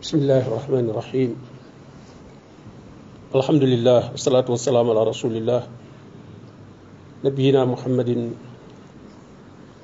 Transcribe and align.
بسم 0.00 0.24
الله 0.24 0.48
الرحمن 0.48 0.96
الرحيم. 0.96 1.30
الحمد 3.36 3.64
لله 3.68 4.16
والصلاة 4.16 4.48
والسلام 4.48 4.88
على 4.88 5.02
رسول 5.12 5.36
الله. 5.36 5.62
نبينا 7.20 7.68
محمد 7.68 8.32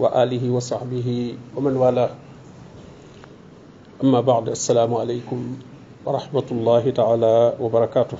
وآله 0.01 0.45
وصحبه 0.57 1.09
ومن 1.53 1.75
والاه. 1.77 2.11
أما 4.01 4.21
بعد 4.25 4.57
السلام 4.57 4.89
عليكم 4.89 5.41
ورحمة 6.09 6.49
الله 6.49 6.85
تعالى 6.97 7.35
وبركاته. 7.61 8.17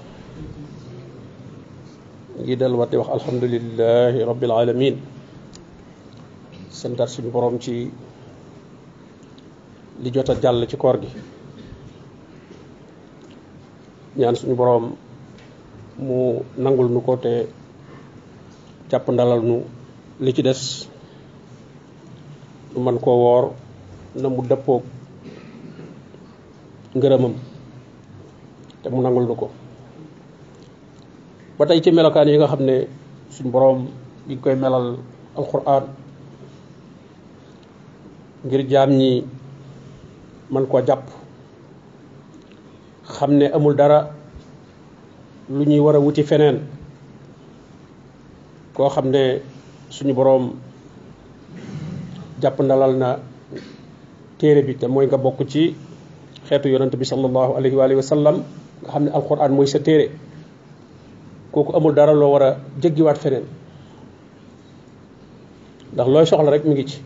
جدال 2.45 2.73
واتي 2.77 3.01
الحمد 3.01 3.45
لله 3.49 4.21
رب 4.21 4.43
العالمين 4.45 5.01
santaat 6.77 7.09
suñu 7.09 7.33
borom 7.33 7.57
ci 7.57 7.89
li 10.05 10.13
ñaan 14.19 14.37
suñu 14.39 14.55
borom 14.57 14.85
mu 16.07 16.19
nangul 16.63 16.89
nu 16.93 17.01
ko 17.07 17.13
te 17.25 17.33
jàpp 18.91 19.07
ndalal 19.13 19.41
nu 19.49 19.57
li 20.25 20.31
ci 20.37 20.43
des. 20.43 20.63
Nu 22.73 22.79
man 22.85 22.99
koo 23.05 23.17
woor 23.23 23.45
na 24.21 24.29
mu 24.29 24.41
dëppoog 24.51 24.83
ngërëmam 26.97 27.35
te 28.83 28.87
mu 28.93 29.01
nangul 29.03 29.25
nu 29.29 29.35
ko. 29.41 29.47
Ba 31.57 31.65
tey 31.69 31.81
ci 31.83 31.91
melokaan 31.93 32.29
yi 32.29 32.37
nga 32.39 32.49
suñu 33.35 33.51
borom 33.53 33.79
ngi 34.27 34.37
koy 34.43 34.55
melal 34.57 34.87
alquran 35.37 35.85
ngir 38.45 38.63
jaam 38.71 38.91
ñi 39.01 39.11
man 40.53 40.65
koo 40.71 40.81
jàpp 40.89 41.05
xam 43.09 43.31
ne 43.39 43.47
amul 43.53 43.75
dara 43.77 44.11
lu 45.49 45.65
ñuy 45.65 45.79
war 45.81 45.97
a 45.97 46.01
wuti 46.01 46.23
feneen. 46.23 46.61
Koo 48.75 48.89
xam 48.91 49.11
ne 49.11 49.41
suñu 49.91 50.13
boroom 50.15 50.55
jàpp 52.43 52.61
ndalal 52.61 52.97
na 52.97 53.19
téere 54.39 54.63
bi 54.63 54.75
te 54.77 54.87
mooy 54.87 55.07
nga 55.07 55.17
bokk 55.17 55.47
ci 55.49 55.75
xeetu 56.49 56.69
yonent 56.69 56.95
bi 56.97 57.05
sallallahu 57.05 57.57
alayhi 57.57 57.77
wa 57.77 57.85
alihi 57.85 58.03
sallam 58.03 58.43
nga 58.83 58.91
xam 58.91 59.05
ne 59.05 59.11
alquran 59.11 59.53
mooy 59.53 59.67
sa 59.67 59.79
téere. 59.79 60.11
Kooku 61.53 61.73
amul 61.77 61.95
dara 61.95 62.13
loo 62.13 62.33
war 62.33 62.43
a 62.43 62.57
jéggiwaat 62.83 63.17
feneen. 63.19 63.45
Ndax 65.93 66.07
looy 66.09 66.27
soxla 66.27 66.51
rek 66.51 66.65
mi 66.65 66.75
ngi 66.75 66.85
ci. 66.87 66.99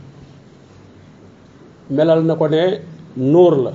Melal 1.91 2.25
na 2.25 2.35
ko 2.35 2.47
ne 2.49 2.81
nuur 3.17 3.55
la 3.63 3.73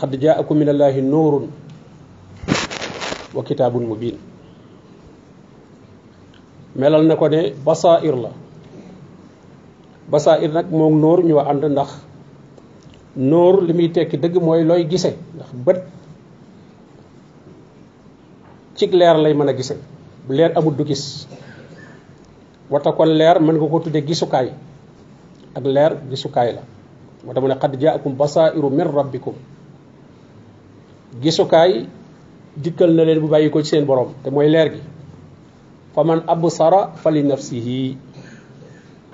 qad 0.00 0.12
jaakum 0.20 0.58
min 0.58 0.68
allahi 0.68 1.00
nuurun 1.02 1.50
wa 3.34 3.42
kitaabun 3.44 3.84
mubin 3.88 4.16
melal 6.76 7.04
na 7.04 7.16
ko 7.16 7.28
ne 7.28 7.52
basair 7.64 8.16
la. 8.16 8.30
basair 10.08 10.48
nag 10.52 10.68
moom 10.72 11.00
nuur 11.00 11.20
ñu 11.24 11.34
wa 11.36 11.44
ànd 11.48 11.64
ndax 11.64 11.90
nuur 13.16 13.62
li 13.62 13.72
muy 13.72 13.88
tekki 13.92 14.16
dëgg 14.16 14.36
mooy 14.40 14.64
looy 14.64 14.84
gise 14.88 15.16
ndax 15.36 15.50
bët 15.64 15.80
cig 18.76 18.92
leer 18.94 19.16
lay 19.16 19.34
mën 19.34 19.48
a 19.48 19.52
gise. 19.52 19.76
bu 20.26 20.32
leer 20.34 20.52
amul 20.56 20.74
du 20.76 20.84
gis. 20.84 21.26
wata 22.70 22.92
kon 22.92 23.08
leer 23.08 23.40
mën 23.40 23.56
nga 23.56 23.66
ko 23.68 23.78
tudde 23.80 24.00
gisukaay. 24.04 24.48
ak 25.56 25.64
leer 25.64 25.92
gisukaay 26.10 26.52
la. 26.56 26.62
moo 27.24 27.48
ne 27.48 27.54
qad 27.60 27.76
jaakum 27.80 28.12
basairu 28.16 28.70
min 28.70 28.86
rabbikum 28.88 29.34
gisukaay 31.20 31.86
dikkal 32.56 32.92
na 32.94 33.04
leen 33.04 33.20
bu 33.20 33.28
bàyyi 33.28 33.50
ko 33.50 33.60
ci 33.62 33.68
seen 33.76 33.84
borom 33.84 34.12
te 34.22 34.30
mooy 34.30 34.48
leer 34.48 34.68
gi. 34.72 34.80
Fa 35.94 36.04
man 36.04 36.22
fa 36.96 37.10
li 37.10 37.22
nafsihi. 37.22 37.96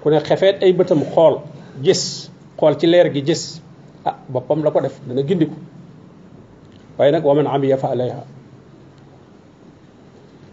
Ku 0.03 0.11
ne 0.11 0.21
xefeet 0.21 0.63
ay 0.63 0.73
bëtam 0.73 1.03
xool 1.15 1.41
gis 1.83 2.31
xool 2.59 2.75
ci 2.79 2.87
leer 2.87 3.11
gi 3.15 3.23
gis 3.27 3.61
ah 4.05 4.15
boppam 4.29 4.63
la 4.65 4.71
ko 4.71 4.81
def 4.81 5.01
dana 5.07 5.23
gindiku. 5.23 5.55
Waaye 6.99 7.13
nag 7.13 7.25
wa 7.25 7.35
amiya 7.47 7.77
fa 7.77 7.89
alayha. 7.91 8.23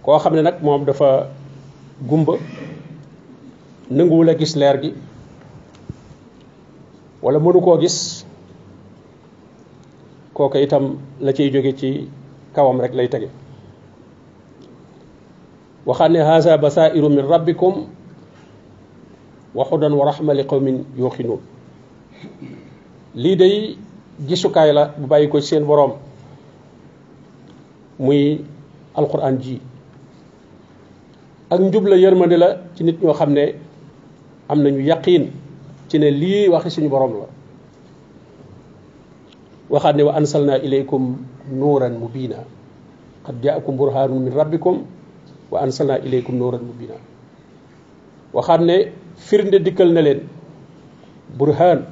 Koo 0.03 0.17
xam 0.19 0.33
ne 0.35 0.41
nag 0.41 0.61
moom 0.61 0.85
dafa 0.85 1.29
gumba 2.01 2.33
nanguwul 3.89 4.33
gis 4.37 4.55
leer 4.55 4.77
gi 4.81 4.93
wala 7.21 7.39
mënu 7.39 7.61
koo 7.61 7.77
gis 7.77 8.24
kooka 10.35 10.59
itam 10.59 10.99
la 11.23 11.31
ciy 11.31 11.47
jóge 11.51 11.71
ci 11.79 12.09
kawam 12.53 12.79
rek 12.83 12.93
lay 12.93 13.07
tege. 13.07 13.29
Waxaat 15.85 16.11
ne 16.11 16.19
haza 16.19 16.57
basairu 16.57 17.09
min 17.09 17.23
rabbikum 17.25 17.87
wa 19.55 19.63
hudan 19.63 19.93
wa 19.95 20.05
rahma 20.11 20.33
li 20.33 20.43
qawmin 20.43 20.83
yuqinuun 20.97 21.39
lii 23.15 23.35
day 23.35 23.77
gisukaay 24.27 24.73
la 24.73 24.91
bu 24.97 25.07
bàyyi 25.07 25.29
ko 25.29 25.39
ci 25.39 25.47
seen 25.47 25.63
boroom 25.63 25.93
muy 27.99 28.41
alquran 28.95 29.39
ji. 29.39 29.61
Ak 31.49 31.59
njub 31.61 31.85
la 31.87 31.95
yërmande 31.95 32.37
la 32.37 32.49
ci 32.75 32.83
nit 32.83 32.99
ñoo 33.01 33.13
xam 33.13 33.31
ne 33.31 33.55
am 34.49 34.59
nañu 34.61 34.81
yaqiin 34.81 35.31
ci 35.87 35.99
ne 35.99 36.09
lii 36.11 36.49
waxi 36.49 36.69
suñu 36.71 36.89
borom 36.89 37.11
la 37.13 37.25
waxaat 39.69 39.95
ne 39.95 40.03
wa 40.03 40.13
ansalna 40.15 40.57
ilaykum 40.57 41.17
nuuran 41.51 41.93
mubina 41.97 42.37
qad 43.25 43.35
jaakum 43.43 43.75
burhanun 43.77 44.19
min 44.23 44.33
rabbikum 44.33 44.85
wa 45.51 45.61
ansalna 45.61 45.97
ilaykum 45.99 46.35
nuuran 46.37 46.61
mubina 46.61 46.95
waxaat 48.33 48.61
ne 48.61 48.91
firnde 49.17 49.59
dikkal 49.65 49.89
na 49.93 50.01
leen 50.01 50.19
burhan 51.37 51.85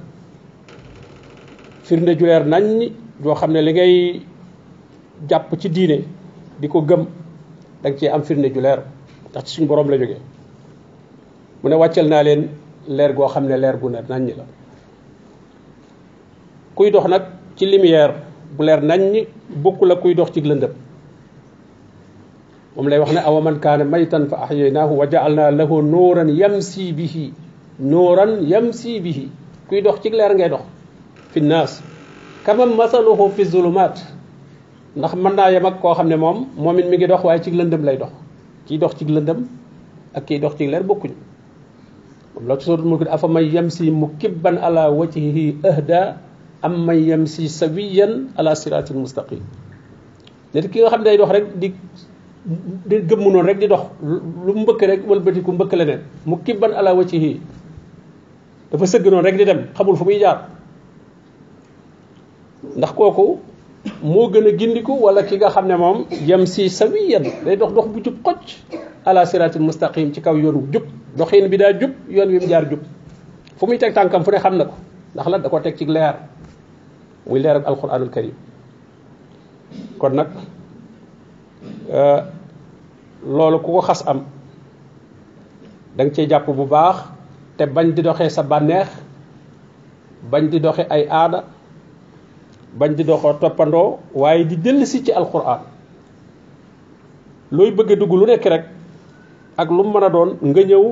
firnde 1.83 2.16
ju 2.19 2.25
leer 2.25 2.44
nañ 2.45 2.91
joo 3.23 3.35
xam 3.35 3.51
ne 3.51 3.62
li 3.62 3.72
ngay 3.73 3.94
jàpp 5.29 5.50
ci 5.59 5.69
diine 5.69 5.97
di 6.59 6.67
ko 6.67 6.81
gëm 6.81 7.06
cee 8.00 8.09
am 8.09 8.22
firnde 8.23 8.53
ju 8.53 8.62
leer 8.62 8.79
ndax 9.29 9.44
ci 9.45 9.56
suñu 9.56 9.67
borom 9.67 9.89
la 9.89 9.97
jógee 9.97 10.19
mu 11.63 11.69
ne 11.69 11.75
wàccal 11.75 12.07
naa 12.07 12.23
leen 12.23 12.50
leer 12.88 13.13
goo 13.13 13.28
xam 13.28 13.47
leer 13.47 13.78
gu 13.81 13.89
ne 13.89 14.00
naññ 14.09 14.35
la 14.38 14.45
kuy 16.75 16.91
dox 16.91 17.07
nag 17.07 17.23
ci 17.56 17.66
lumière 17.66 18.14
bu 18.58 18.64
leer 18.66 18.81
naññ 18.81 19.25
bokkul 19.64 19.91
ak 19.91 20.02
kuy 20.02 20.14
dox 20.16 20.31
ci 20.31 20.41
lëndëm 20.41 20.72
moom 22.75 22.88
lay 22.90 23.00
wax 23.00 23.12
ne 23.14 23.19
awa 23.22 23.41
man 23.41 23.59
kaana 23.59 23.84
maytan 23.86 24.28
fa 24.30 24.38
ahyaynaahu 24.50 24.94
wa 24.97 25.06
ja'alna 25.09 25.52
lahu 25.52 25.81
nuuran 25.81 26.30
yamsi 26.30 26.94
bihi 26.94 27.34
nuuran 27.80 28.42
yamsi 28.42 29.00
bihi 29.00 29.30
kuy 29.69 29.81
dox 29.81 30.02
ci 30.02 30.09
leer 30.09 30.34
ngay 30.36 30.50
dox 30.50 30.63
fi 31.31 31.42
naas 31.42 31.81
kama 32.46 32.66
masaluhu 32.66 33.30
fi 33.36 33.46
zulumaat 33.46 34.02
ndax 34.96 35.13
mën 35.16 35.34
naa 35.36 35.50
yem 35.52 35.66
ak 35.66 35.80
koo 35.81 35.94
xam 35.94 36.08
ne 36.08 36.16
moom 36.16 36.46
mi 36.75 36.84
ngi 36.84 37.08
dox 37.08 37.24
waaye 37.24 37.42
ci 37.42 37.52
lëndëm 37.52 37.84
lay 37.86 37.97
dox 37.97 38.12
kiy 38.66 38.78
dox 38.78 38.96
ci 38.97 39.06
lëndëm 39.06 39.40
ak 40.16 40.25
kiy 40.25 40.40
dox 40.40 40.56
ci 40.58 40.68
leer 40.68 40.84
bokkuñu 40.84 41.13
moom 42.36 42.47
la 42.47 42.58
ci 42.58 42.66
suratul 42.66 42.86
mulk 42.90 43.08
afa 43.09 43.28
man 43.28 43.44
yamsi 43.46 43.92
mukibban 43.92 44.58
ala 44.58 44.90
wajhihi 44.92 45.58
ahda 45.63 46.18
am 46.63 46.85
man 46.88 46.96
yamsi 46.96 47.50
sawiyan 47.51 48.31
ala 48.40 48.56
siratin 48.56 48.96
mustaqim. 49.03 49.44
Nit 50.56 50.72
ki 50.72 50.79
nga 50.81 50.90
xam 50.90 51.03
day 51.03 51.18
dox 51.19 51.29
rek 51.35 51.46
di 51.59 51.74
di 52.88 52.96
gëmm 53.03 53.19
noonu 53.24 53.44
rek 53.47 53.59
di 53.59 53.68
dox 53.68 53.84
lu 54.46 54.51
mbëkk 54.63 54.81
rek 54.88 55.01
wëlbatiku 55.07 55.51
mbëkk 55.51 55.74
leneen. 55.75 56.01
Mukibban 56.25 56.72
ala 56.72 56.96
wajhihi. 56.96 57.40
Dafa 58.72 58.85
sëgg 58.88 59.06
noonu 59.12 59.25
rek 59.28 59.35
di 59.38 59.46
dem 59.46 59.59
xamul 59.75 59.96
fu 60.00 60.03
muy 60.07 60.19
jaar. 60.19 60.47
Ndax 62.80 62.91
kooku 62.95 63.39
moo 64.04 64.30
gën 64.31 64.48
a 64.48 64.51
gindiku 64.57 64.94
wala 65.04 65.24
ki 65.24 65.36
nga 65.38 65.50
xam 65.51 65.68
ne 65.68 65.75
moom 65.75 66.06
sawiyan. 66.69 67.24
Day 67.44 67.56
dox 67.57 67.74
dox 67.74 67.88
bu 67.92 68.00
jub 68.04 68.18
ala 69.06 69.25
siratin 69.25 69.60
mustaqim 69.68 70.13
ci 70.13 70.21
kaw 70.21 70.36
yoonu 70.36 70.63
jub. 70.71 70.83
Doxin 71.18 71.48
bi 71.50 71.57
daa 71.57 71.74
jub 71.75 71.92
yoon 72.10 72.30
wi 72.31 72.39
mu 72.39 72.48
jaar 72.48 72.65
jub. 72.69 72.80
Fu 73.60 73.68
muy 73.68 73.77
teg 73.77 73.94
tànkam 73.94 74.24
fu 74.24 74.31
ne 74.31 74.38
xam 74.39 74.56
ndax 75.13 75.27
la 75.30 75.38
da 75.38 75.50
ko 75.50 75.60
ci 75.62 75.86
leer 75.86 76.15
muy 77.28 77.40
leer 77.40 77.56
ak 77.58 77.66
alquranul 77.68 78.10
karim 78.10 78.34
kon 80.00 80.14
nag 80.16 80.30
loolu 83.24 83.58
ku 83.64 83.70
ko 83.80 83.81
xas 83.81 84.04
am 84.08 84.25
da 85.96 86.04
nga 86.04 86.14
cee 86.14 86.28
jàpp 86.30 86.48
bu 86.50 86.66
baax 86.66 86.98
te 87.58 87.66
bañ 87.66 87.94
di 87.96 88.02
doxee 88.02 88.30
sa 88.30 88.44
bànneex 88.44 88.90
bañ 90.31 90.50
di 90.50 90.60
doxe 90.60 90.84
ay 90.90 91.08
aada 91.10 91.44
bañ 92.80 92.96
di 92.96 93.04
doxoo 93.04 93.34
toppandoo 93.40 94.00
waaye 94.14 94.44
di 94.46 94.56
dellusi 94.58 95.04
ci 95.06 95.12
alquran 95.12 95.60
looy 97.52 97.72
bëgg 97.72 97.92
a 97.92 97.96
dugg 97.96 98.12
lu 98.14 98.25
nekk 98.25 98.46
rek 98.46 98.64
ak 99.58 99.70
lu 99.70 99.84
mën 99.84 100.04
a 100.04 100.10
doon 100.10 100.30
nga 100.42 100.62
ñëw 100.64 100.86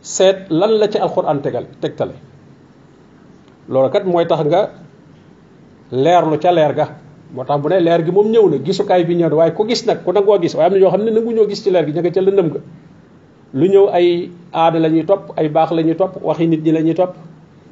seet 0.00 0.46
lan 0.50 0.70
la 0.78 0.88
ci 0.88 0.98
alquran 0.98 1.40
tegal 1.42 1.66
tegtale 1.80 2.14
loolu 3.68 3.90
kat 3.90 4.04
mooy 4.06 4.26
tax 4.26 4.40
nga 4.46 4.70
leerlu 5.92 6.38
ca 6.38 6.50
leer 6.52 6.72
ga. 6.74 6.86
Moo 7.34 7.44
tax 7.44 7.60
bu 7.62 7.68
ne 7.68 7.80
leer 7.80 8.04
gi 8.04 8.10
moom 8.10 8.28
ñëw 8.30 8.48
na 8.50 8.56
gisukaay 8.58 9.04
bi 9.04 9.14
ñëw 9.16 9.28
na 9.28 9.34
waaye 9.36 9.52
ku 9.52 9.66
gis 9.68 9.84
nag 9.86 10.04
ku 10.04 10.12
nangoo 10.12 10.38
gis 10.40 10.54
waaye 10.54 10.72
am 10.72 10.78
ñoo 10.78 10.90
xam 10.90 11.02
ne 11.04 11.10
nangu 11.10 11.32
ñoo 11.32 11.48
gis 11.48 11.62
ci 11.62 11.70
leer 11.70 11.84
gi 11.86 11.92
ña 11.92 12.00
nga 12.00 12.10
ca 12.10 12.20
lëndëm 12.20 12.48
ga. 12.52 12.60
Lu 13.54 13.66
ñëw 13.68 13.88
ay 13.92 14.30
aada 14.52 14.78
la 14.78 14.88
ñuy 14.88 15.04
topp 15.04 15.32
ay 15.36 15.48
baax 15.48 15.70
la 15.72 15.82
ñuy 15.82 15.96
topp 15.96 16.16
waxi 16.22 16.46
nit 16.46 16.62
ñi 16.64 16.72
la 16.72 16.80
ñuy 16.82 16.94
topp. 16.94 17.14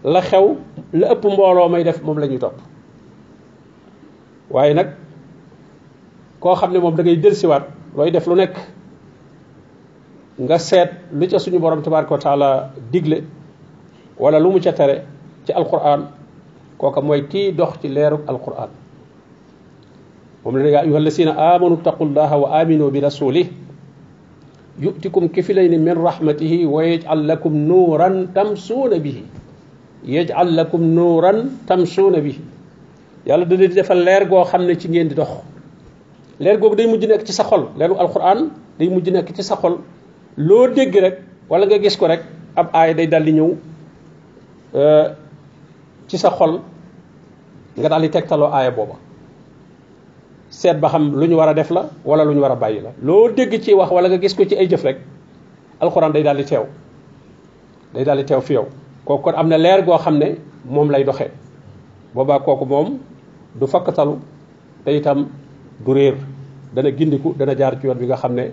La 0.05 0.21
xew 0.21 0.57
la 0.93 1.13
ëpp 1.13 1.25
mbooloo 1.25 1.69
may 1.69 1.85
def 1.85 2.03
moom 2.03 2.19
la 2.19 2.27
ñuy 2.27 2.39
topp. 2.39 2.55
Waaye 4.51 4.75
nag 4.75 4.89
koo 6.41 6.55
xam 6.55 6.73
ne 6.73 6.79
moom 6.79 6.95
da 6.95 7.03
ngay 7.03 7.17
delsiwaat 7.17 7.65
def 8.13 8.27
lu 8.27 8.35
nekk 8.35 8.55
nga 10.39 10.59
seet 10.59 10.91
lu 11.13 11.27
ca 11.31 11.39
suñu 11.39 11.59
borom 11.59 11.83
tabaraka 11.83 12.11
wa 12.15 12.19
taala 12.21 12.71
digle 12.91 13.23
wala 14.19 14.39
lu 14.41 14.51
mu 14.51 14.61
ca 14.61 14.73
tere 14.73 15.05
ci 15.47 15.53
alquran 15.53 16.11
koka 16.79 17.01
moy 17.01 17.27
ki 17.29 17.53
dox 17.53 17.81
ci 17.81 17.89
leeru 17.89 18.19
alquran 18.27 18.71
mom 20.45 20.57
la 20.57 20.69
yaa 20.69 20.83
ayuha 20.83 20.99
allasina 20.99 21.33
amanu 21.55 21.77
taqullaha 21.83 22.37
wa 22.39 22.49
aminu 22.61 22.91
bi 22.91 23.01
rasulih 23.01 23.49
يؤتكم 24.81 25.29
كفلين 25.31 25.71
من 25.85 25.95
رحمته 26.03 26.67
ويجعل 26.67 27.29
لكم 27.29 27.53
نورا 27.57 28.27
تمشون 28.35 28.99
به 28.99 29.19
يجعل 30.05 30.57
لكم 30.57 30.81
نورا 30.83 31.33
تمشون 31.69 32.15
به 32.21 32.37
يالا 33.27 33.45
دا 33.47 33.57
دي 33.57 33.69
defal 33.71 34.03
leer 34.03 34.27
go 34.27 34.43
xamne 34.45 34.75
ci 34.81 34.89
ngeen 34.91 35.09
di 35.09 35.15
dox 35.15 35.31
leer 36.43 36.59
gog 36.59 36.75
day 36.77 36.87
mujj 36.91 37.07
nek 37.07 37.23
ci 37.25 37.33
sa 37.33 37.45
xol 37.47 37.71
leeru 37.79 37.95
alquran 38.03 38.51
day 38.79 38.89
mujj 38.91 39.09
nek 39.15 39.31
ci 39.37 39.43
sa 39.47 39.55
xol 39.63 39.79
lo 40.37 40.67
deg 40.67 40.91
rek 41.05 41.17
wala 41.49 41.65
nga 41.71 41.79
gis 41.79 41.95
ko 41.97 42.07
rek 42.11 42.23
ab 42.59 42.67
ay 42.75 42.95
day 42.99 43.07
dal 43.07 43.23
di 43.25 43.33
ñew 43.39 43.55
euh 44.75 45.07
ci 46.09 46.19
sa 46.19 46.31
xol 46.31 46.61
nga 47.77 47.89
daldi 47.89 48.09
tegtaloo 48.11 48.49
aaya 48.53 48.71
booba 48.71 48.95
seet 50.51 50.79
ba 50.81 50.89
xam 50.89 51.13
lu 51.15 51.27
ñu 51.27 51.37
war 51.37 51.49
a 51.49 51.55
def 51.55 51.71
la 51.71 51.89
wala 52.05 52.25
lu 52.25 52.33
ñu 52.35 52.41
war 52.41 52.53
a 52.53 52.57
bàyyi 52.57 52.81
la 52.81 52.91
loo 53.03 53.29
dégg 53.31 53.61
ci 53.63 53.75
wax 53.75 53.91
wala 53.91 54.09
nga 54.09 54.19
gis 54.19 54.35
ko 54.35 54.45
ci 54.45 54.55
ay 54.57 54.67
jëf 54.69 54.83
rek 54.85 54.99
alxuraan 55.81 56.13
day 56.13 56.23
daldi 56.23 56.45
teew 56.45 56.65
day 57.95 58.05
daldi 58.05 58.25
teew 58.25 58.41
fi 58.41 58.53
yow 58.55 58.67
kooku 59.05 59.23
kon 59.23 59.35
am 59.37 59.49
na 59.49 59.57
leer 59.59 59.83
goo 59.85 59.99
xam 59.99 60.19
ne 60.19 60.37
moom 60.65 60.91
lay 60.91 61.05
doxee 61.05 61.31
boobaa 62.15 62.39
kooku 62.41 62.65
moom 62.65 62.99
du 63.55 63.67
fakkatalu 63.67 64.19
te 64.85 64.91
itam 64.97 65.27
du 65.85 65.93
réer 65.93 66.15
dana 66.75 66.91
gindiku 66.91 67.35
dana 67.37 67.55
jaar 67.57 67.79
ci 67.81 67.87
yoon 67.87 67.99
bi 67.99 68.07
nga 68.07 68.17
xam 68.17 68.35
ne 68.35 68.51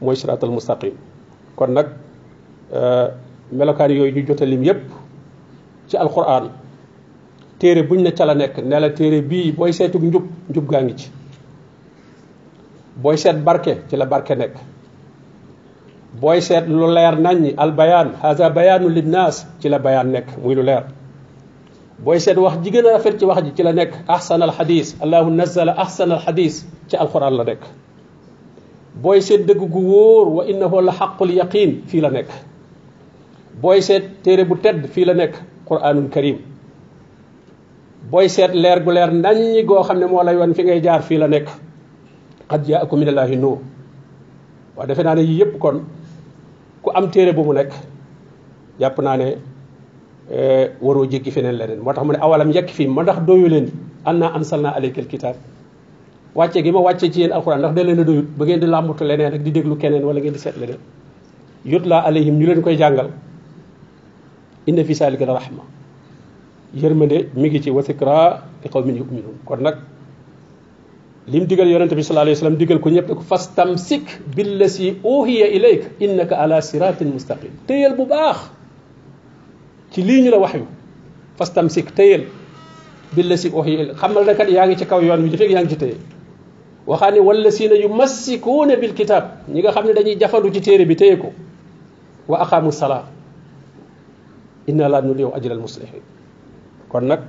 mooy 0.00 0.16
siraatal 0.16 0.50
mustaqim 0.50 0.92
kon 1.56 1.68
nag 1.72 1.86
melokaan 3.52 3.90
yooyu 3.90 4.12
ñu 4.14 4.26
jotalim 4.26 4.62
yépp 4.64 4.82
ci 5.88 5.96
alquran 5.96 6.48
téere 7.58 7.82
buñ 7.82 8.02
ne 8.02 8.10
ca 8.12 8.24
la 8.24 8.34
nekk 8.34 8.58
ne 8.64 8.80
la 8.80 8.90
téere 8.90 9.22
bii 9.22 9.52
booy 9.52 9.72
seetug 9.72 10.02
njub 10.02 10.24
njub 10.50 10.66
gaa 10.70 10.82
ngi 10.82 10.94
ci 10.96 11.10
booy 12.96 13.16
seet 13.16 13.36
barke 13.44 13.82
ci 13.88 13.96
la 13.96 14.06
barke 14.06 14.30
nekk 14.36 14.54
booy 16.20 16.40
seet 16.40 16.66
lu 16.68 16.86
leer 16.92 17.16
naññi 17.18 17.54
al 17.56 17.72
bayaan 17.72 18.12
haza 18.22 18.50
bayaanu 18.50 18.88
linnaas 18.88 19.46
ci 19.60 19.68
la 19.68 19.78
bayaan 19.78 20.10
nekk 20.12 20.26
muy 20.42 20.54
lu 20.54 20.62
leer 20.62 20.84
booy 21.98 22.20
seet 22.20 22.36
wax 22.36 22.58
ji 22.62 22.70
gën 22.70 22.86
a 22.86 22.92
rafet 22.92 23.18
ci 23.18 23.24
wax 23.24 23.42
ji 23.44 23.52
ci 23.56 23.62
la 23.62 23.72
nekk 23.72 23.92
ahsan 24.08 24.42
al 24.42 24.50
xadis 24.52 24.96
allahu 25.00 25.30
nazala 25.30 25.74
ahsan 25.78 26.12
al 26.12 26.18
xadis 26.20 26.66
ci 26.88 26.96
alquran 26.96 27.34
la 27.36 27.44
nekk 27.44 27.62
booy 29.02 29.20
seet 29.22 29.46
dëgg 29.46 29.58
gu 29.70 29.78
wóor 29.80 30.28
wa 30.28 30.44
innahu 30.46 30.80
la 30.80 30.92
xaqul 30.92 31.30
yaqin 31.34 31.82
fii 31.86 32.00
la 32.00 32.10
nekk 32.10 32.28
booy 33.60 33.80
seet 33.82 34.22
téere 34.22 34.44
bu 34.44 34.56
tedd 34.56 34.86
fii 34.86 35.04
la 35.04 35.14
nekk 35.14 35.34
quranul 35.66 36.08
karim 36.10 36.38
booy 38.10 38.28
seet 38.28 38.52
leer 38.54 38.80
gu 38.84 38.90
leer 38.92 39.10
naññi 39.12 39.64
goo 39.64 39.82
xam 39.82 39.98
ne 39.98 40.06
moo 40.06 40.22
lay 40.22 40.36
wan 40.36 40.54
fi 40.54 40.62
ngay 40.64 40.80
jaar 40.82 41.02
fii 41.02 41.18
la 41.18 41.26
nekk 41.28 41.48
qad 42.48 42.64
jaakum 42.66 42.98
min 42.98 43.08
allahi 43.08 43.36
nuur 43.36 43.58
waaw 44.76 44.86
defe 44.86 45.02
naa 45.02 45.14
ne 45.14 45.22
yii 45.22 45.40
yëpp 45.40 45.58
kon 45.58 45.80
ku 46.82 46.90
am 46.94 47.10
téere 47.10 47.32
bu 47.32 47.42
mu 47.44 47.52
nekk 47.54 47.72
jàpp 48.80 48.98
naa 49.02 49.16
ne 49.16 49.28
waroo 50.80 51.06
jéggi 51.06 51.30
feneen 51.30 51.56
leneen 51.56 51.80
moo 51.80 51.92
tax 51.92 52.04
mu 52.04 52.12
ne 52.12 52.18
awalam 52.20 52.50
yekk 52.52 52.68
fii 52.70 52.86
ma 52.88 53.02
ndax 53.02 53.18
doyu 53.26 53.48
leen 53.48 53.70
anna 54.04 54.32
ansalna 54.34 54.70
alayka 54.76 55.00
alkitab 55.00 55.36
wàcce 56.34 56.62
gi 56.64 56.70
ma 56.72 56.80
wàcce 56.80 57.10
ci 57.12 57.20
yéen 57.20 57.32
alquran 57.32 57.58
ndax 57.58 57.72
da 57.74 57.82
leen 57.84 58.00
a 58.00 58.04
doyut 58.04 58.26
ba 58.36 58.44
ngeen 58.44 58.60
di 58.60 58.66
làmbatu 58.66 59.04
leneen 59.04 59.32
rek 59.32 59.42
di 59.42 59.50
déglu 59.52 59.76
keneen 59.76 60.04
wala 60.04 60.20
ngeen 60.20 60.32
di 60.32 60.38
seet 60.38 60.56
leneen 60.56 60.78
yutla 61.64 61.98
alayhim 62.04 62.38
ñu 62.38 62.46
leen 62.46 62.60
koy 62.62 62.76
jàngal 62.76 63.08
inna 64.66 64.84
fi 64.84 64.94
salika 64.94 65.24
rahma 65.26 65.62
yërmande 66.74 67.28
mi 67.34 67.48
ngi 67.48 67.60
ci 67.62 67.70
wa 67.70 67.82
zikra 67.82 68.42
li 68.62 68.68
qawmin 68.70 68.96
yuminun 68.96 69.38
kon 69.44 69.56
nag 69.62 69.76
lim 71.26 71.46
digal 71.46 71.68
yonente 71.68 71.94
bi 71.94 72.02
sallallahu 72.02 72.26
alayhi 72.28 72.36
wasallam 72.38 72.56
digal 72.58 72.78
ko 72.80 72.88
ñëpp 72.90 73.08
ne 73.08 73.14
ko 73.14 73.20
fastamsik 73.22 74.04
billasi 74.36 74.96
uhiya 75.04 75.46
ilayk 75.56 75.82
innaka 76.00 76.36
ala 76.36 76.60
siratin 76.60 77.08
mustaqim 77.12 77.50
téyal 77.66 77.94
bu 77.96 78.06
baax 78.06 78.50
ci 79.92 80.02
lii 80.02 80.22
ñu 80.22 80.30
la 80.30 80.38
wax 80.38 80.54
yu 80.54 80.66
fastamsik 81.38 81.94
téyal 81.94 82.22
billasi 83.14 83.48
uhiya 83.48 83.82
ilayk 83.82 83.96
xamal 83.96 84.24
na 84.26 84.34
kat 84.34 84.48
yaa 84.50 84.66
ngi 84.66 84.76
ci 84.76 84.84
kaw 84.86 85.00
yoon 85.00 85.22
wi 85.22 85.30
dafeeg 85.30 85.50
yaa 85.50 85.62
ngi 85.64 85.70
ci 85.70 85.76
téye 85.76 85.96
waxaa 86.86 87.10
ne 87.12 87.20
wala 87.20 87.50
siina 87.50 87.74
yu 87.74 87.88
massikuuna 87.88 88.76
bil 88.76 88.92
kitab 88.94 89.24
ñi 89.48 89.60
nga 89.62 89.70
xam 89.72 89.86
ne 89.86 89.92
dañuy 89.94 90.16
jafandu 90.20 90.52
ci 90.52 90.60
téere 90.60 90.84
bi 90.84 90.96
téye 90.96 91.16
ko 91.16 91.32
wa 92.28 92.38
aqaamu 92.42 92.72
salaa 92.72 93.04
inna 94.66 94.88
laa 94.88 95.00
nudii'u 95.00 95.32
ajral 95.34 95.58
muslihin 95.58 96.02
kon 96.94 97.06
nag 97.10 97.20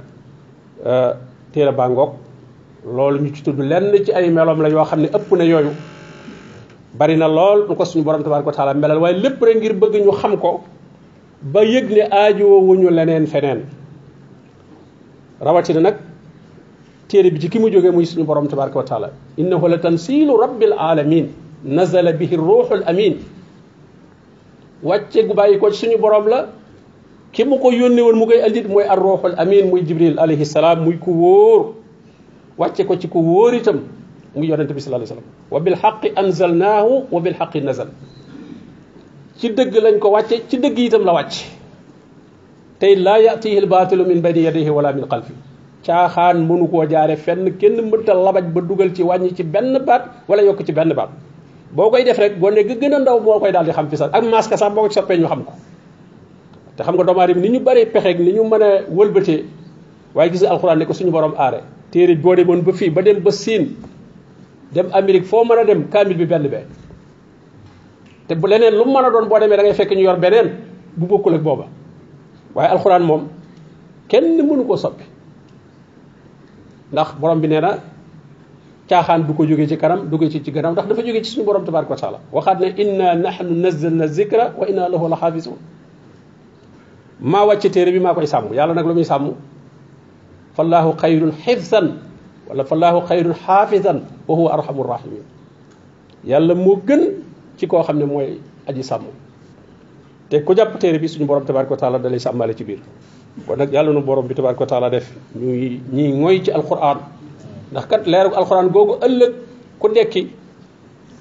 téere 1.53 1.71
baa 1.73 1.89
ngoog 1.89 2.12
loolu 2.95 3.17
ñu 3.23 3.33
ci 3.35 3.41
tudd 3.41 3.59
lenn 3.59 3.94
ci 4.06 4.12
ay 4.13 4.29
meloom 4.29 4.62
la 4.62 4.69
yoo 4.69 4.85
xam 4.85 5.01
ne 5.01 5.07
ëpp 5.17 5.29
na 5.38 5.44
yooyu 5.44 5.71
bari 6.94 7.15
na 7.17 7.27
lool 7.27 7.65
nu 7.67 7.73
ko 7.75 7.83
suñu 7.85 8.03
borom 8.03 8.21
tabaaraka 8.23 8.47
wa 8.51 8.53
taala 8.57 8.73
melal 8.75 9.00
waaye 9.03 9.17
lépp 9.23 9.41
rek 9.41 9.57
ngir 9.57 9.73
bëgg 9.73 9.95
ñu 10.06 10.12
xam 10.21 10.38
ko 10.38 10.62
ba 11.53 11.63
yëg 11.63 11.89
ne 11.97 12.03
aajoo 12.12 12.59
wuñu 12.67 12.89
leneen 12.97 13.25
feneen 13.27 13.59
rawatina 15.41 15.79
nag 15.81 15.95
téere 17.07 17.31
bi 17.33 17.39
ci 17.41 17.50
ki 17.50 17.57
mu 17.59 17.69
jógee 17.73 17.91
muy 17.91 18.06
suñu 18.06 18.23
borom 18.25 18.47
tabaraka 18.47 18.77
wa 18.77 18.83
taala 18.83 19.09
innahu 19.38 19.67
la 19.67 19.77
tansilu 19.79 20.38
rabbil 20.44 20.73
alamin 20.77 21.25
nazala 21.63 22.12
bihi 22.13 22.35
ruuxul 22.38 22.83
amin 22.85 23.15
wàcce 24.83 25.25
gu 25.27 25.33
bàyyi 25.33 25.57
ko 25.59 25.71
ci 25.71 25.77
suñu 25.88 25.97
borom 25.97 26.27
la 26.27 26.39
ki 27.36 27.44
mu 27.44 27.60
ko 27.60 27.70
yónnee 27.72 28.02
woon 28.02 28.16
mu 28.16 28.26
koy 28.32 28.40
andit 28.42 28.68
mooy 28.72 28.84
ar 28.88 28.98
ruuxul 29.00 29.36
amin 29.38 29.68
muy 29.70 29.82
jibril 29.84 30.16
alayhi 30.20 30.46
salaam 30.48 30.84
muy 30.88 30.96
ku 30.98 31.12
wóor 31.12 31.62
wàcce 32.58 32.86
ko 32.88 32.96
ci 32.96 33.08
ku 33.12 33.20
wóor 33.20 33.51
itam 33.60 33.84
muy 34.36 34.48
yonente 34.48 34.72
bi 34.74 34.80
sallallahu 34.80 35.04
alayhi 35.04 35.20
wasallam 35.20 35.51
wa 35.51 35.60
bil 35.60 35.75
haqqi 35.84 36.10
anzalnaahu 36.15 36.94
wa 37.12 37.20
bil 37.20 37.36
haqqi 37.39 37.60
nazal 37.62 37.89
ci 39.39 39.50
dëgg 39.51 39.75
lañ 39.84 40.00
ko 40.00 40.10
wàcce 40.15 40.48
ci 40.48 40.58
dëgg 40.63 40.80
itam 40.80 41.04
la 41.04 41.13
wàcc 41.13 41.36
tey 42.80 42.96
laa 42.96 43.20
yatihi 43.20 43.58
al 43.63 43.68
baatilu 43.68 44.06
min 44.08 44.22
bayni 44.24 44.42
yadayhi 44.48 44.70
wala 44.72 44.94
min 44.96 45.04
xalfi 45.12 45.34
caaxaan 45.86 46.39
mënu 46.48 46.68
koo 46.72 46.86
jaare 46.88 47.15
fenn 47.20 47.51
kenn 47.60 47.77
mënta 47.92 48.13
labaj 48.15 48.46
ba 48.56 48.62
dugal 48.62 48.96
ci 48.96 49.04
wàññi 49.04 49.36
ci 49.36 49.44
benn 49.44 49.75
baat 49.86 50.24
wala 50.27 50.42
yokk 50.44 50.63
ci 50.65 50.72
benn 50.72 50.94
baat 50.96 51.10
boo 51.75 51.89
koy 51.92 52.04
def 52.04 52.18
rek 52.18 52.39
gone 52.39 52.63
ga 52.63 52.75
gën 52.82 52.94
a 52.96 53.00
ndaw 53.00 53.20
moo 53.20 53.39
koy 53.39 53.51
daal 53.51 53.65
di 53.65 53.72
xam 53.72 53.88
fi 53.92 53.98
sax 53.98 54.10
ak 54.13 54.24
masque 54.24 54.56
sax 54.58 54.72
boo 54.74 54.88
ko 54.88 54.89
soppee 54.89 55.18
ñu 55.20 55.27
xam 55.27 55.44
ko 55.44 55.51
te 56.77 56.84
xam 56.84 56.96
nga 56.96 57.03
doomu 57.03 57.20
aadama 57.22 57.41
ni 57.41 57.50
ñu 57.50 57.60
bari 57.60 57.86
pexeeg 57.86 58.20
ni 58.20 58.32
ñu 58.34 58.44
mën 58.44 58.62
a 58.63 58.70
wëlbatee 58.89 59.44
waaye 60.15 60.32
gis 60.32 60.41
nga 60.41 60.51
alxuraan 60.51 60.79
ne 60.79 60.86
ko 60.86 60.94
suñu 60.94 61.12
borom 61.12 61.34
aare 61.38 61.60
téere 61.91 62.15
boo 62.15 62.36
demoon 62.36 62.62
ba 62.62 62.72
fii 62.74 62.89
ba 62.89 63.01
dem 63.01 63.20
ba 63.20 63.32
Siin 63.32 63.75
dem 64.74 64.88
Amérique 64.94 65.25
foo 65.25 65.44
mën 65.46 65.58
a 65.60 65.63
dem 65.65 65.88
kaamil 65.89 66.17
bi 66.17 66.25
benn 66.25 66.48
bee 66.48 66.65
te 68.27 68.36
bu 68.36 68.48
leneen 68.48 68.74
lu 68.75 68.86
mu 68.86 68.91
mën 68.94 69.05
a 69.05 69.10
doon 69.12 69.27
boo 69.27 69.39
demee 69.39 69.58
da 69.58 69.63
ngay 69.63 69.74
fekk 69.74 69.91
ñu 69.91 70.01
yor 70.03 70.17
beneen 70.20 70.51
bu 70.98 71.05
bokkul 71.08 71.34
ak 71.36 71.41
booba 71.41 71.65
waaye 72.55 72.70
alxuraan 72.72 73.03
moom 73.03 73.27
kenn 74.08 74.38
mënu 74.48 74.65
koo 74.65 74.75
soppi 74.77 75.03
ndax 76.91 77.15
borom 77.20 77.39
bi 77.41 77.48
nee 77.48 77.60
na 77.62 77.79
caaxaan 78.89 79.24
du 79.27 79.34
ko 79.34 79.46
jógee 79.46 79.67
ci 79.67 79.77
kanam 79.77 80.10
du 80.10 80.17
ko 80.17 80.29
ci 80.29 80.44
ci 80.44 80.51
gannaaw 80.51 80.74
ndax 80.74 80.88
dafa 80.88 81.01
jógee 81.01 81.24
ci 81.24 81.32
suñu 81.32 81.46
borom 81.46 81.63
tabaraka 81.65 81.91
wa 81.91 81.98
taala 81.98 82.20
waxaat 82.32 82.60
ne 82.60 82.74
inna 82.77 83.15
nahnu 83.15 83.55
nazzalna 83.62 84.08
zikra 84.08 84.53
wa 84.58 84.67
inna 84.67 84.89
lahu 84.89 85.08
la 85.10 85.17
maa 87.19 87.45
wàcce 87.45 87.69
téere 87.69 87.91
bi 87.91 88.00
maa 88.00 88.13
koy 88.13 88.27
sàmm 88.27 88.53
yàlla 88.53 88.74
nag 88.74 88.86
lu 88.86 88.93
muy 88.93 89.03
sàmm 89.05 89.34
fallahu 90.55 90.93
xayrun 91.00 91.31
xifsan 91.31 92.00
wala 92.50 92.63
fallahu 92.63 93.01
xayrun 93.07 93.34
xaafisan 93.34 94.01
wa 94.27 94.36
huwa 94.36 94.53
arhamu 94.53 94.84
rahimin 94.84 95.24
yàlla 96.24 96.55
moo 96.55 96.75
gën 96.88 97.01
ci 97.57 97.67
koo 97.67 97.84
xam 97.84 97.98
ne 98.00 98.05
mooy 98.05 98.39
aji 98.67 98.84
sàmm 98.84 99.05
te 100.29 100.43
ku 100.43 100.53
jàpp 100.55 100.79
téere 100.79 101.00
bi 101.00 101.07
suñu 101.07 101.25
borom 101.25 101.45
tabaraka 101.45 101.72
wa 101.72 101.77
taala 101.77 102.00
da 102.00 102.10
lay 102.10 102.19
sàmmale 102.19 102.55
ci 102.55 102.63
biir 102.63 102.79
kon 103.48 103.57
nag 103.57 103.72
yàlla 103.74 103.91
nu 103.93 104.01
borom 104.01 104.27
bi 104.27 104.34
tabaraka 104.36 104.60
wa 104.60 104.67
taala 104.67 104.89
def 104.89 105.12
ñuy 105.36 105.79
ñuy 105.91 106.12
ngoy 106.13 106.41
ci 106.43 106.51
alquran 106.51 106.98
ndax 107.72 107.86
kat 107.88 108.07
leeru 108.07 108.34
alquran 108.36 108.69
googu 108.69 108.98
ëllëg 109.01 109.34
ku 109.79 109.88
dekki 109.89 110.29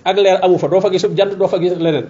ak 0.04 0.16
leer 0.16 0.38
amu 0.44 0.58
fa 0.58 0.68
doo 0.68 0.80
fa 0.80 0.90
gisub 0.90 1.14
jant 1.16 1.34
doo 1.38 1.48
fa 1.48 1.58
gis 1.58 1.74
leneen 1.78 2.06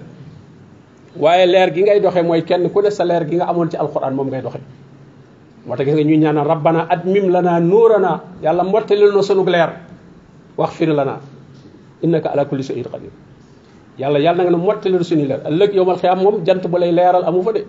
waaye 1.17 1.47
leer 1.47 1.71
gi 1.75 1.83
ngay 1.83 2.01
doxee 2.01 2.23
mooy 2.23 2.43
kenn 2.45 2.71
ku 2.71 2.81
ne 2.83 2.91
sa 2.91 3.05
leer 3.05 3.25
gi 3.29 3.37
nga 3.37 3.47
amoon 3.49 3.71
ci 3.71 3.77
alquran 3.77 4.15
moom 4.15 4.29
ngay 4.29 4.43
doxe 4.43 4.61
moo 5.67 5.77
tax 5.77 5.87
gis 5.87 5.95
nga 5.95 6.05
ñaanal 6.05 6.47
rabbana 6.47 6.87
admim 6.91 7.31
lana 7.31 7.61
nuurana 7.61 8.21
yàlla 8.43 8.65
mottalil 8.65 9.13
na 9.15 9.23
sunu 9.23 9.45
leer 9.47 9.71
wax 10.57 10.71
fir 10.75 10.89
lana 10.95 11.21
innaka 12.03 12.29
ala 12.37 12.45
kulli 12.45 12.63
shay'in 12.63 12.85
qadir. 12.85 13.11
Yàlla 13.99 14.19
yàlla 14.19 14.45
na 14.45 14.51
nga 14.51 14.59
mottalil 14.59 15.05
suñu 15.05 15.25
leer. 15.27 15.41
Ëllëg 15.49 15.71
yowmal 15.75 15.97
xiyaam 15.99 16.19
moom 16.23 16.45
jant 16.45 16.61
bu 16.69 16.77
lay 16.79 16.93
leeral 16.93 17.25
amu 17.25 17.43
fa 17.43 17.53
de. 17.53 17.63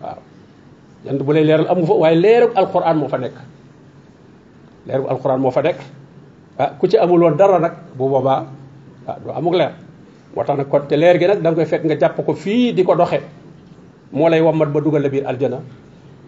Waaw. 0.00 0.18
Jant 1.04 1.20
bu 1.22 1.32
lay 1.32 1.44
leeral 1.44 1.66
amu 1.68 1.84
fa 1.86 1.92
waaye 1.94 2.48
alquran 2.54 2.96
moo 2.96 3.08
fa 3.08 3.18
nekk. 3.18 3.36
Alquran 4.88 5.40
moo 5.40 5.50
fa 5.50 5.62
nekk. 5.62 5.78
Ah 6.58 6.70
ku 6.78 6.86
ci 6.86 6.96
amul 6.96 7.20
woon 7.20 7.36
dara 7.36 7.58
nag 7.58 7.74
bu 7.98 8.08
boobaa 8.08 8.46
ah 9.06 9.16
du 9.18 9.30
amuk 9.30 9.54
leer 9.54 9.72
moo 10.34 10.44
tax 10.44 10.56
nag 10.58 10.68
kon 10.68 10.86
te 10.88 10.96
leer 10.96 11.18
gi 11.18 11.26
nag 11.26 11.40
da 11.42 11.54
koy 11.54 11.64
fekk 11.66 11.84
nga 11.84 11.96
jàpp 12.00 12.24
ko 12.26 12.32
fii 12.34 12.72
di 12.74 12.82
ko 12.84 12.94
doxe. 12.94 13.20
moo 14.14 14.28
lay 14.30 14.40
wammat 14.40 14.70
ba 14.70 14.80
dugal 14.80 15.02
la 15.02 15.08
biir 15.08 15.26
aljana. 15.26 15.58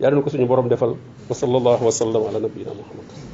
Yàlla 0.00 0.16
na 0.18 0.22
ko 0.22 0.30
suñu 0.30 0.46
borom 0.46 0.68
defal. 0.68 0.96
Wa 1.28 1.34
sallallahu 1.34 1.84
wa 1.86 1.92
sallam 1.92 2.22
ala 2.28 2.38
nabiyina 2.42 2.75
muhammad. 2.75 3.26